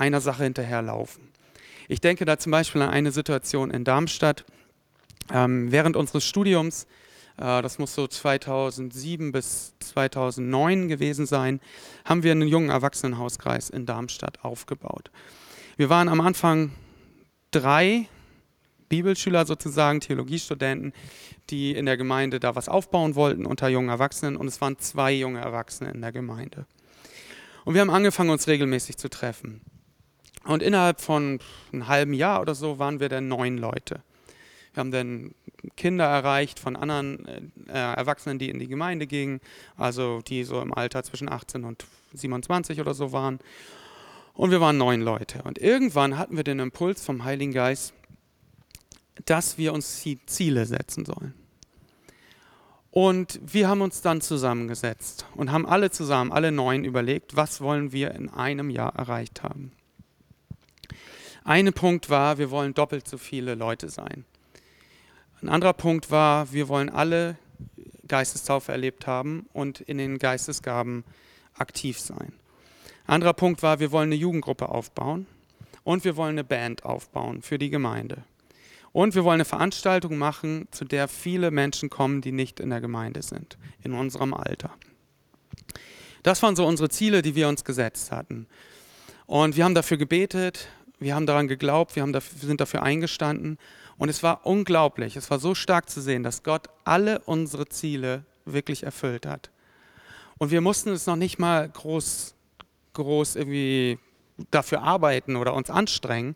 [0.00, 1.28] einer Sache hinterherlaufen.
[1.88, 4.44] Ich denke da zum Beispiel an eine Situation in Darmstadt.
[5.32, 6.86] Ähm, während unseres Studiums,
[7.36, 11.60] äh, das muss so 2007 bis 2009 gewesen sein,
[12.04, 15.10] haben wir einen jungen Erwachsenenhauskreis in Darmstadt aufgebaut.
[15.76, 16.72] Wir waren am Anfang
[17.50, 18.06] drei
[18.88, 20.92] Bibelschüler sozusagen, Theologiestudenten,
[21.48, 25.12] die in der Gemeinde da was aufbauen wollten unter jungen Erwachsenen und es waren zwei
[25.12, 26.66] junge Erwachsene in der Gemeinde.
[27.64, 29.60] Und wir haben angefangen, uns regelmäßig zu treffen.
[30.44, 31.38] Und innerhalb von
[31.72, 34.02] einem halben Jahr oder so waren wir dann neun Leute.
[34.72, 35.34] Wir haben dann
[35.76, 39.40] Kinder erreicht von anderen äh, Erwachsenen, die in die Gemeinde gingen,
[39.76, 43.40] also die so im Alter zwischen 18 und 27 oder so waren.
[44.34, 45.42] Und wir waren neun Leute.
[45.42, 47.92] Und irgendwann hatten wir den Impuls vom Heiligen Geist,
[49.26, 51.34] dass wir uns Ziele setzen sollen.
[52.90, 57.92] Und wir haben uns dann zusammengesetzt und haben alle zusammen, alle neun überlegt, was wollen
[57.92, 59.72] wir in einem Jahr erreicht haben.
[61.50, 64.24] Ein Punkt war, wir wollen doppelt so viele Leute sein.
[65.42, 67.38] Ein anderer Punkt war, wir wollen alle
[68.06, 71.02] Geistestaufe erlebt haben und in den Geistesgaben
[71.54, 72.34] aktiv sein.
[73.04, 75.26] Ein anderer Punkt war, wir wollen eine Jugendgruppe aufbauen
[75.82, 78.22] und wir wollen eine Band aufbauen für die Gemeinde.
[78.92, 82.80] Und wir wollen eine Veranstaltung machen, zu der viele Menschen kommen, die nicht in der
[82.80, 84.70] Gemeinde sind, in unserem Alter.
[86.22, 88.46] Das waren so unsere Ziele, die wir uns gesetzt hatten.
[89.26, 90.68] Und wir haben dafür gebetet,
[91.00, 93.58] wir haben daran geglaubt, wir, dafür, wir sind dafür eingestanden.
[93.98, 98.24] Und es war unglaublich, es war so stark zu sehen, dass Gott alle unsere Ziele
[98.44, 99.50] wirklich erfüllt hat.
[100.38, 102.34] Und wir mussten es noch nicht mal groß,
[102.94, 103.98] groß irgendwie
[104.50, 106.34] dafür arbeiten oder uns anstrengen,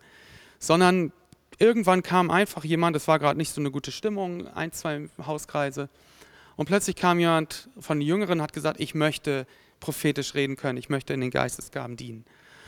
[0.58, 1.12] sondern
[1.58, 5.88] irgendwann kam einfach jemand, es war gerade nicht so eine gute Stimmung, ein, zwei Hauskreise,
[6.56, 9.46] und plötzlich kam jemand von den Jüngeren, hat gesagt, ich möchte
[9.80, 12.24] prophetisch reden können, ich möchte in den Geistesgaben dienen.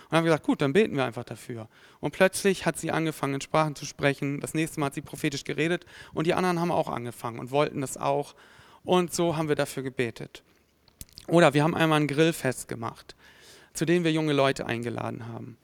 [0.09, 1.69] Und haben wir gesagt, gut, dann beten wir einfach dafür.
[2.01, 4.41] Und plötzlich hat sie angefangen, in Sprachen zu sprechen.
[4.41, 7.81] Das nächste Mal hat sie prophetisch geredet und die anderen haben auch angefangen und wollten
[7.81, 8.35] das auch.
[8.85, 10.45] Und so haben wir dafür gebetet.
[11.27, 13.17] Oder wir haben einmal ein Grillfest gemacht,
[13.73, 15.59] zu dem wir junge Leute eingeladen haben.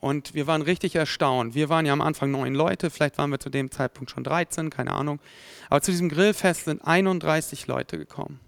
[0.00, 1.56] Und wir waren richtig erstaunt.
[1.56, 4.70] Wir waren ja am Anfang neun Leute, vielleicht waren wir zu dem Zeitpunkt schon 13,
[4.70, 5.18] keine Ahnung.
[5.70, 8.38] Aber zu diesem Grillfest sind 31 Leute gekommen.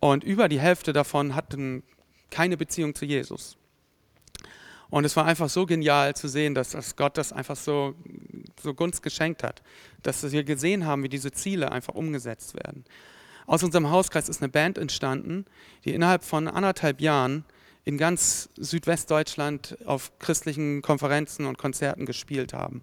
[0.00, 1.84] Und über die Hälfte davon hatten
[2.30, 3.56] keine Beziehung zu Jesus.
[4.90, 7.94] Und es war einfach so genial zu sehen, dass, dass Gott das einfach so,
[8.60, 9.62] so Gunst geschenkt hat.
[10.02, 12.84] Dass wir gesehen haben, wie diese Ziele einfach umgesetzt werden.
[13.46, 15.44] Aus unserem Hauskreis ist eine Band entstanden,
[15.84, 17.44] die innerhalb von anderthalb Jahren
[17.84, 22.82] in ganz Südwestdeutschland auf christlichen Konferenzen und Konzerten gespielt haben.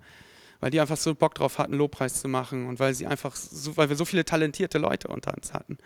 [0.59, 3.77] Weil die einfach so Bock drauf hatten, Lobpreis zu machen und weil sie einfach, so,
[3.77, 5.77] weil wir so viele talentierte Leute unter uns hatten.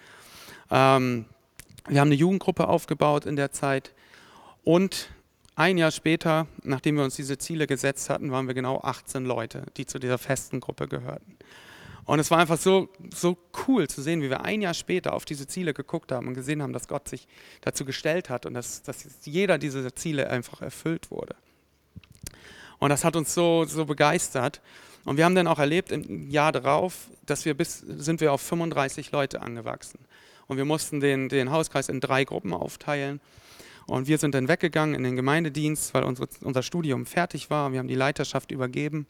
[0.69, 1.25] Ähm,
[1.87, 3.93] wir haben eine Jugendgruppe aufgebaut in der Zeit
[4.63, 5.09] und
[5.61, 9.65] ein Jahr später, nachdem wir uns diese Ziele gesetzt hatten, waren wir genau 18 Leute,
[9.77, 11.37] die zu dieser festen Gruppe gehörten.
[12.05, 15.23] Und es war einfach so, so cool zu sehen, wie wir ein Jahr später auf
[15.23, 17.27] diese Ziele geguckt haben und gesehen haben, dass Gott sich
[17.61, 21.35] dazu gestellt hat und dass, dass jeder dieser Ziele einfach erfüllt wurde.
[22.79, 24.61] Und das hat uns so, so begeistert.
[25.05, 28.41] Und wir haben dann auch erlebt im Jahr darauf, dass wir bis, sind wir auf
[28.41, 29.99] 35 Leute angewachsen.
[30.47, 33.21] Und wir mussten den, den Hauskreis in drei Gruppen aufteilen.
[33.87, 37.71] Und wir sind dann weggegangen in den Gemeindedienst, weil unsere, unser Studium fertig war.
[37.71, 39.07] Wir haben die Leiterschaft übergeben.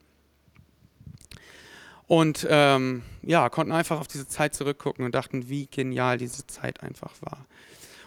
[2.08, 6.84] Und ähm, ja, konnten einfach auf diese Zeit zurückgucken und dachten, wie genial diese Zeit
[6.84, 7.46] einfach war.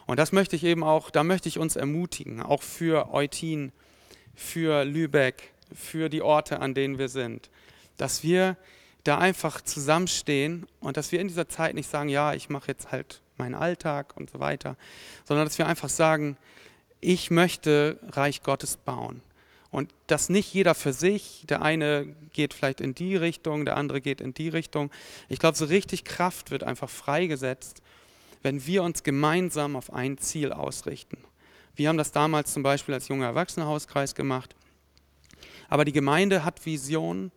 [0.07, 3.72] Und das möchte ich eben auch, da möchte ich uns ermutigen, auch für Eutin,
[4.35, 7.49] für Lübeck, für die Orte, an denen wir sind,
[7.97, 8.57] dass wir
[9.05, 12.93] da einfach zusammenstehen und dass wir in dieser Zeit nicht sagen, ja, ich mache jetzt
[12.93, 14.76] halt meinen Alltag und so weiter,
[15.24, 16.37] sondern dass wir einfach sagen,
[17.01, 19.20] ich möchte Reich Gottes bauen.
[19.70, 24.01] Und dass nicht jeder für sich, der eine geht vielleicht in die Richtung, der andere
[24.01, 24.91] geht in die Richtung.
[25.28, 27.82] Ich glaube, so richtig Kraft wird einfach freigesetzt,
[28.43, 31.18] wenn wir uns gemeinsam auf ein Ziel ausrichten.
[31.74, 34.55] Wir haben das damals zum Beispiel als junger Erwachsenenhauskreis gemacht.
[35.68, 37.32] Aber die Gemeinde hat Visionen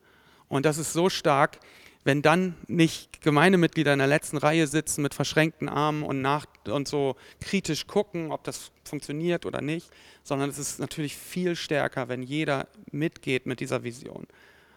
[0.48, 1.60] und das ist so stark,
[2.08, 6.88] wenn dann nicht Gemeindemitglieder in der letzten Reihe sitzen mit verschränkten Armen und, nach, und
[6.88, 9.90] so kritisch gucken, ob das funktioniert oder nicht,
[10.24, 14.26] sondern es ist natürlich viel stärker, wenn jeder mitgeht mit dieser Vision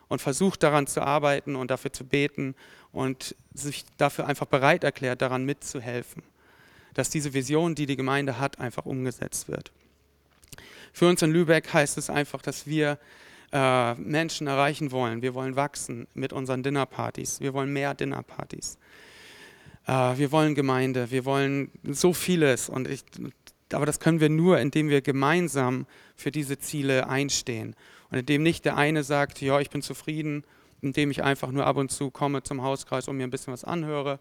[0.09, 2.57] und versucht daran zu arbeiten und dafür zu beten
[2.91, 6.25] und sich dafür einfach bereit erklärt, daran mitzuhelfen.
[6.95, 9.71] dass diese Vision, die die Gemeinde hat, einfach umgesetzt wird.
[10.93, 12.99] Für uns in Lübeck heißt es einfach, dass wir
[13.53, 15.23] äh, Menschen erreichen wollen.
[15.23, 17.41] Wir wollen wachsen mit unseren Dinnerpartys.
[17.41, 18.79] Wir wollen mehr Dinnerpartys.
[19.87, 21.11] Äh, wir wollen Gemeinde.
[21.11, 22.69] Wir wollen so vieles.
[22.69, 23.03] Und ich,
[23.73, 25.87] aber das können wir nur, indem wir gemeinsam
[26.17, 27.75] für diese Ziele einstehen.
[28.11, 30.45] Und indem nicht der eine sagt, ja, ich bin zufrieden,
[30.81, 33.65] indem ich einfach nur ab und zu komme zum Hauskreis und mir ein bisschen was
[33.65, 34.19] anhöre.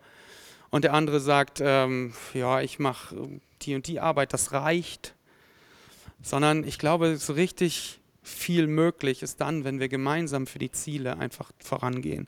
[0.70, 3.30] Und der andere sagt, ähm, ja, ich mache
[3.62, 5.16] die und die Arbeit, das reicht.
[6.22, 8.00] Sondern ich glaube, so richtig
[8.30, 12.28] viel möglich ist dann, wenn wir gemeinsam für die Ziele einfach vorangehen.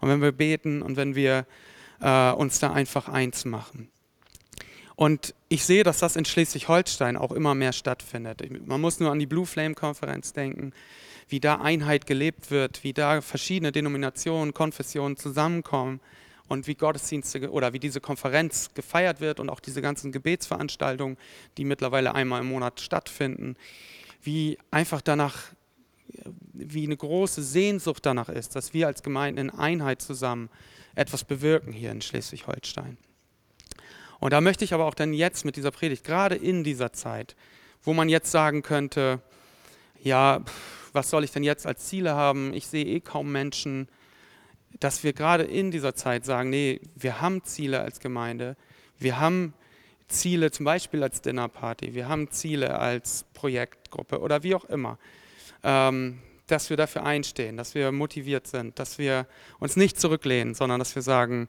[0.00, 1.46] Und wenn wir beten und wenn wir
[2.00, 3.88] äh, uns da einfach eins machen.
[4.94, 8.42] Und ich sehe, dass das in Schleswig-Holstein auch immer mehr stattfindet.
[8.66, 10.72] Man muss nur an die Blue Flame-Konferenz denken,
[11.28, 16.00] wie da Einheit gelebt wird, wie da verschiedene Denominationen, Konfessionen zusammenkommen
[16.48, 21.16] und wie Gottesdienste oder wie diese Konferenz gefeiert wird und auch diese ganzen Gebetsveranstaltungen,
[21.56, 23.56] die mittlerweile einmal im Monat stattfinden,
[24.22, 25.36] wie einfach danach,
[26.52, 30.48] wie eine große Sehnsucht danach ist, dass wir als Gemeinde in Einheit zusammen
[30.94, 32.96] etwas bewirken hier in Schleswig-Holstein.
[34.20, 37.34] Und da möchte ich aber auch dann jetzt mit dieser Predigt, gerade in dieser Zeit,
[37.82, 39.20] wo man jetzt sagen könnte,
[40.00, 40.44] ja,
[40.92, 42.52] was soll ich denn jetzt als Ziele haben?
[42.52, 43.88] Ich sehe eh kaum Menschen,
[44.78, 48.56] dass wir gerade in dieser Zeit sagen, nee, wir haben Ziele als Gemeinde,
[48.98, 49.54] wir haben
[50.12, 54.98] Ziele zum Beispiel als Dinnerparty, wir haben Ziele als Projektgruppe oder wie auch immer,
[55.62, 59.26] ähm, dass wir dafür einstehen, dass wir motiviert sind, dass wir
[59.58, 61.48] uns nicht zurücklehnen, sondern dass wir sagen,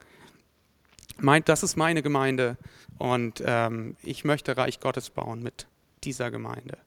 [1.18, 2.58] meint, das ist meine Gemeinde
[2.98, 5.68] und ähm, ich möchte Reich Gottes bauen mit
[6.04, 6.78] dieser Gemeinde.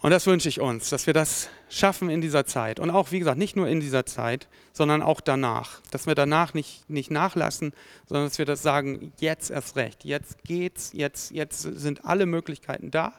[0.00, 2.78] Und das wünsche ich uns, dass wir das schaffen in dieser Zeit.
[2.78, 5.80] Und auch, wie gesagt, nicht nur in dieser Zeit, sondern auch danach.
[5.90, 7.72] Dass wir danach nicht, nicht nachlassen,
[8.06, 12.92] sondern dass wir das sagen, jetzt erst recht, jetzt geht's, jetzt, jetzt sind alle Möglichkeiten
[12.92, 13.12] da.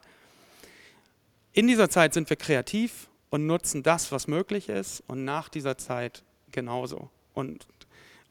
[1.51, 5.03] In dieser Zeit sind wir kreativ und nutzen das, was möglich ist.
[5.07, 6.23] Und nach dieser Zeit
[6.53, 7.09] genauso.
[7.33, 7.67] Und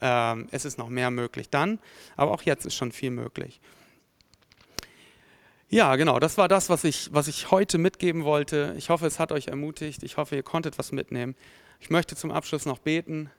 [0.00, 1.78] ähm, es ist noch mehr möglich dann,
[2.16, 3.60] aber auch jetzt ist schon viel möglich.
[5.70, 8.74] Ja, genau, das war das, was ich, was ich heute mitgeben wollte.
[8.78, 10.02] Ich hoffe, es hat euch ermutigt.
[10.02, 11.34] Ich hoffe, ihr konntet was mitnehmen.
[11.78, 13.30] Ich möchte zum Abschluss noch beten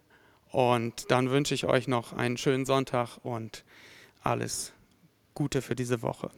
[0.52, 3.64] und dann wünsche ich euch noch einen schönen Sonntag und
[4.22, 4.74] alles
[5.34, 6.30] Gute für diese Woche.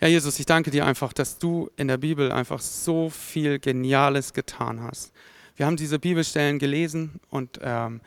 [0.00, 4.34] Ja, Jesus, ich danke dir einfach, dass du in der Bibel einfach so viel Geniales
[4.34, 5.12] getan hast.
[5.56, 8.00] Wir haben diese Bibelstellen gelesen und ähm,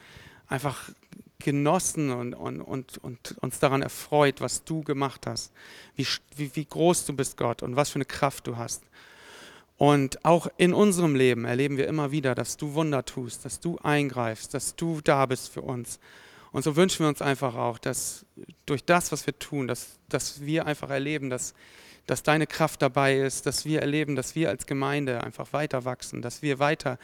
[0.47, 0.91] einfach
[1.41, 5.51] genossen und, und, und, und uns daran erfreut, was du gemacht hast,
[5.95, 8.83] wie, wie, wie groß du bist, Gott, und was für eine Kraft du hast.
[9.77, 13.79] Und auch in unserem Leben erleben wir immer wieder, dass du Wunder tust, dass du
[13.79, 15.99] eingreifst, dass du da bist für uns.
[16.51, 18.25] Und so wünschen wir uns einfach auch, dass
[18.65, 21.55] durch das, was wir tun, dass, dass wir einfach erleben, dass,
[22.05, 26.21] dass deine Kraft dabei ist, dass wir erleben, dass wir als Gemeinde einfach weiter wachsen,
[26.21, 26.99] dass wir weiter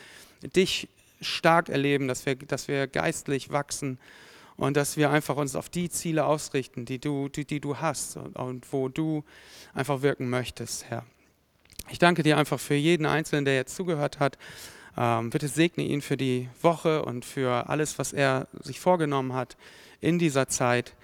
[0.56, 0.88] dich
[1.22, 3.98] stark erleben, dass wir, dass wir geistlich wachsen
[4.58, 8.18] und dass wir einfach uns auf die Ziele ausrichten, die du, die, die du hast
[8.18, 9.24] und, und wo du
[9.74, 11.06] einfach wirken möchtest, Herr.
[11.90, 14.38] Ich danke dir einfach für jeden Einzelnen, der jetzt zugehört hat.
[14.98, 19.56] Ähm, bitte segne ihn für die Woche und für alles, was er sich vorgenommen hat
[20.02, 20.96] in dieser Zeit.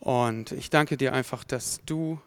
[0.00, 2.18] Und ich danke dir einfach, dass du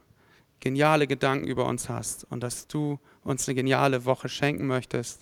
[0.59, 5.21] geniale Gedanken über uns hast und dass du uns eine geniale Woche schenken möchtest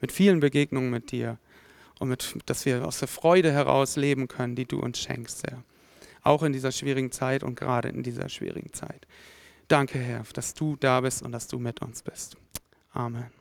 [0.00, 1.38] mit vielen Begegnungen mit dir
[1.98, 5.62] und mit, dass wir aus der Freude heraus leben können, die du uns schenkst, Herr.
[6.22, 9.06] Auch in dieser schwierigen Zeit und gerade in dieser schwierigen Zeit.
[9.68, 12.36] Danke, Herr, dass du da bist und dass du mit uns bist.
[12.92, 13.37] Amen.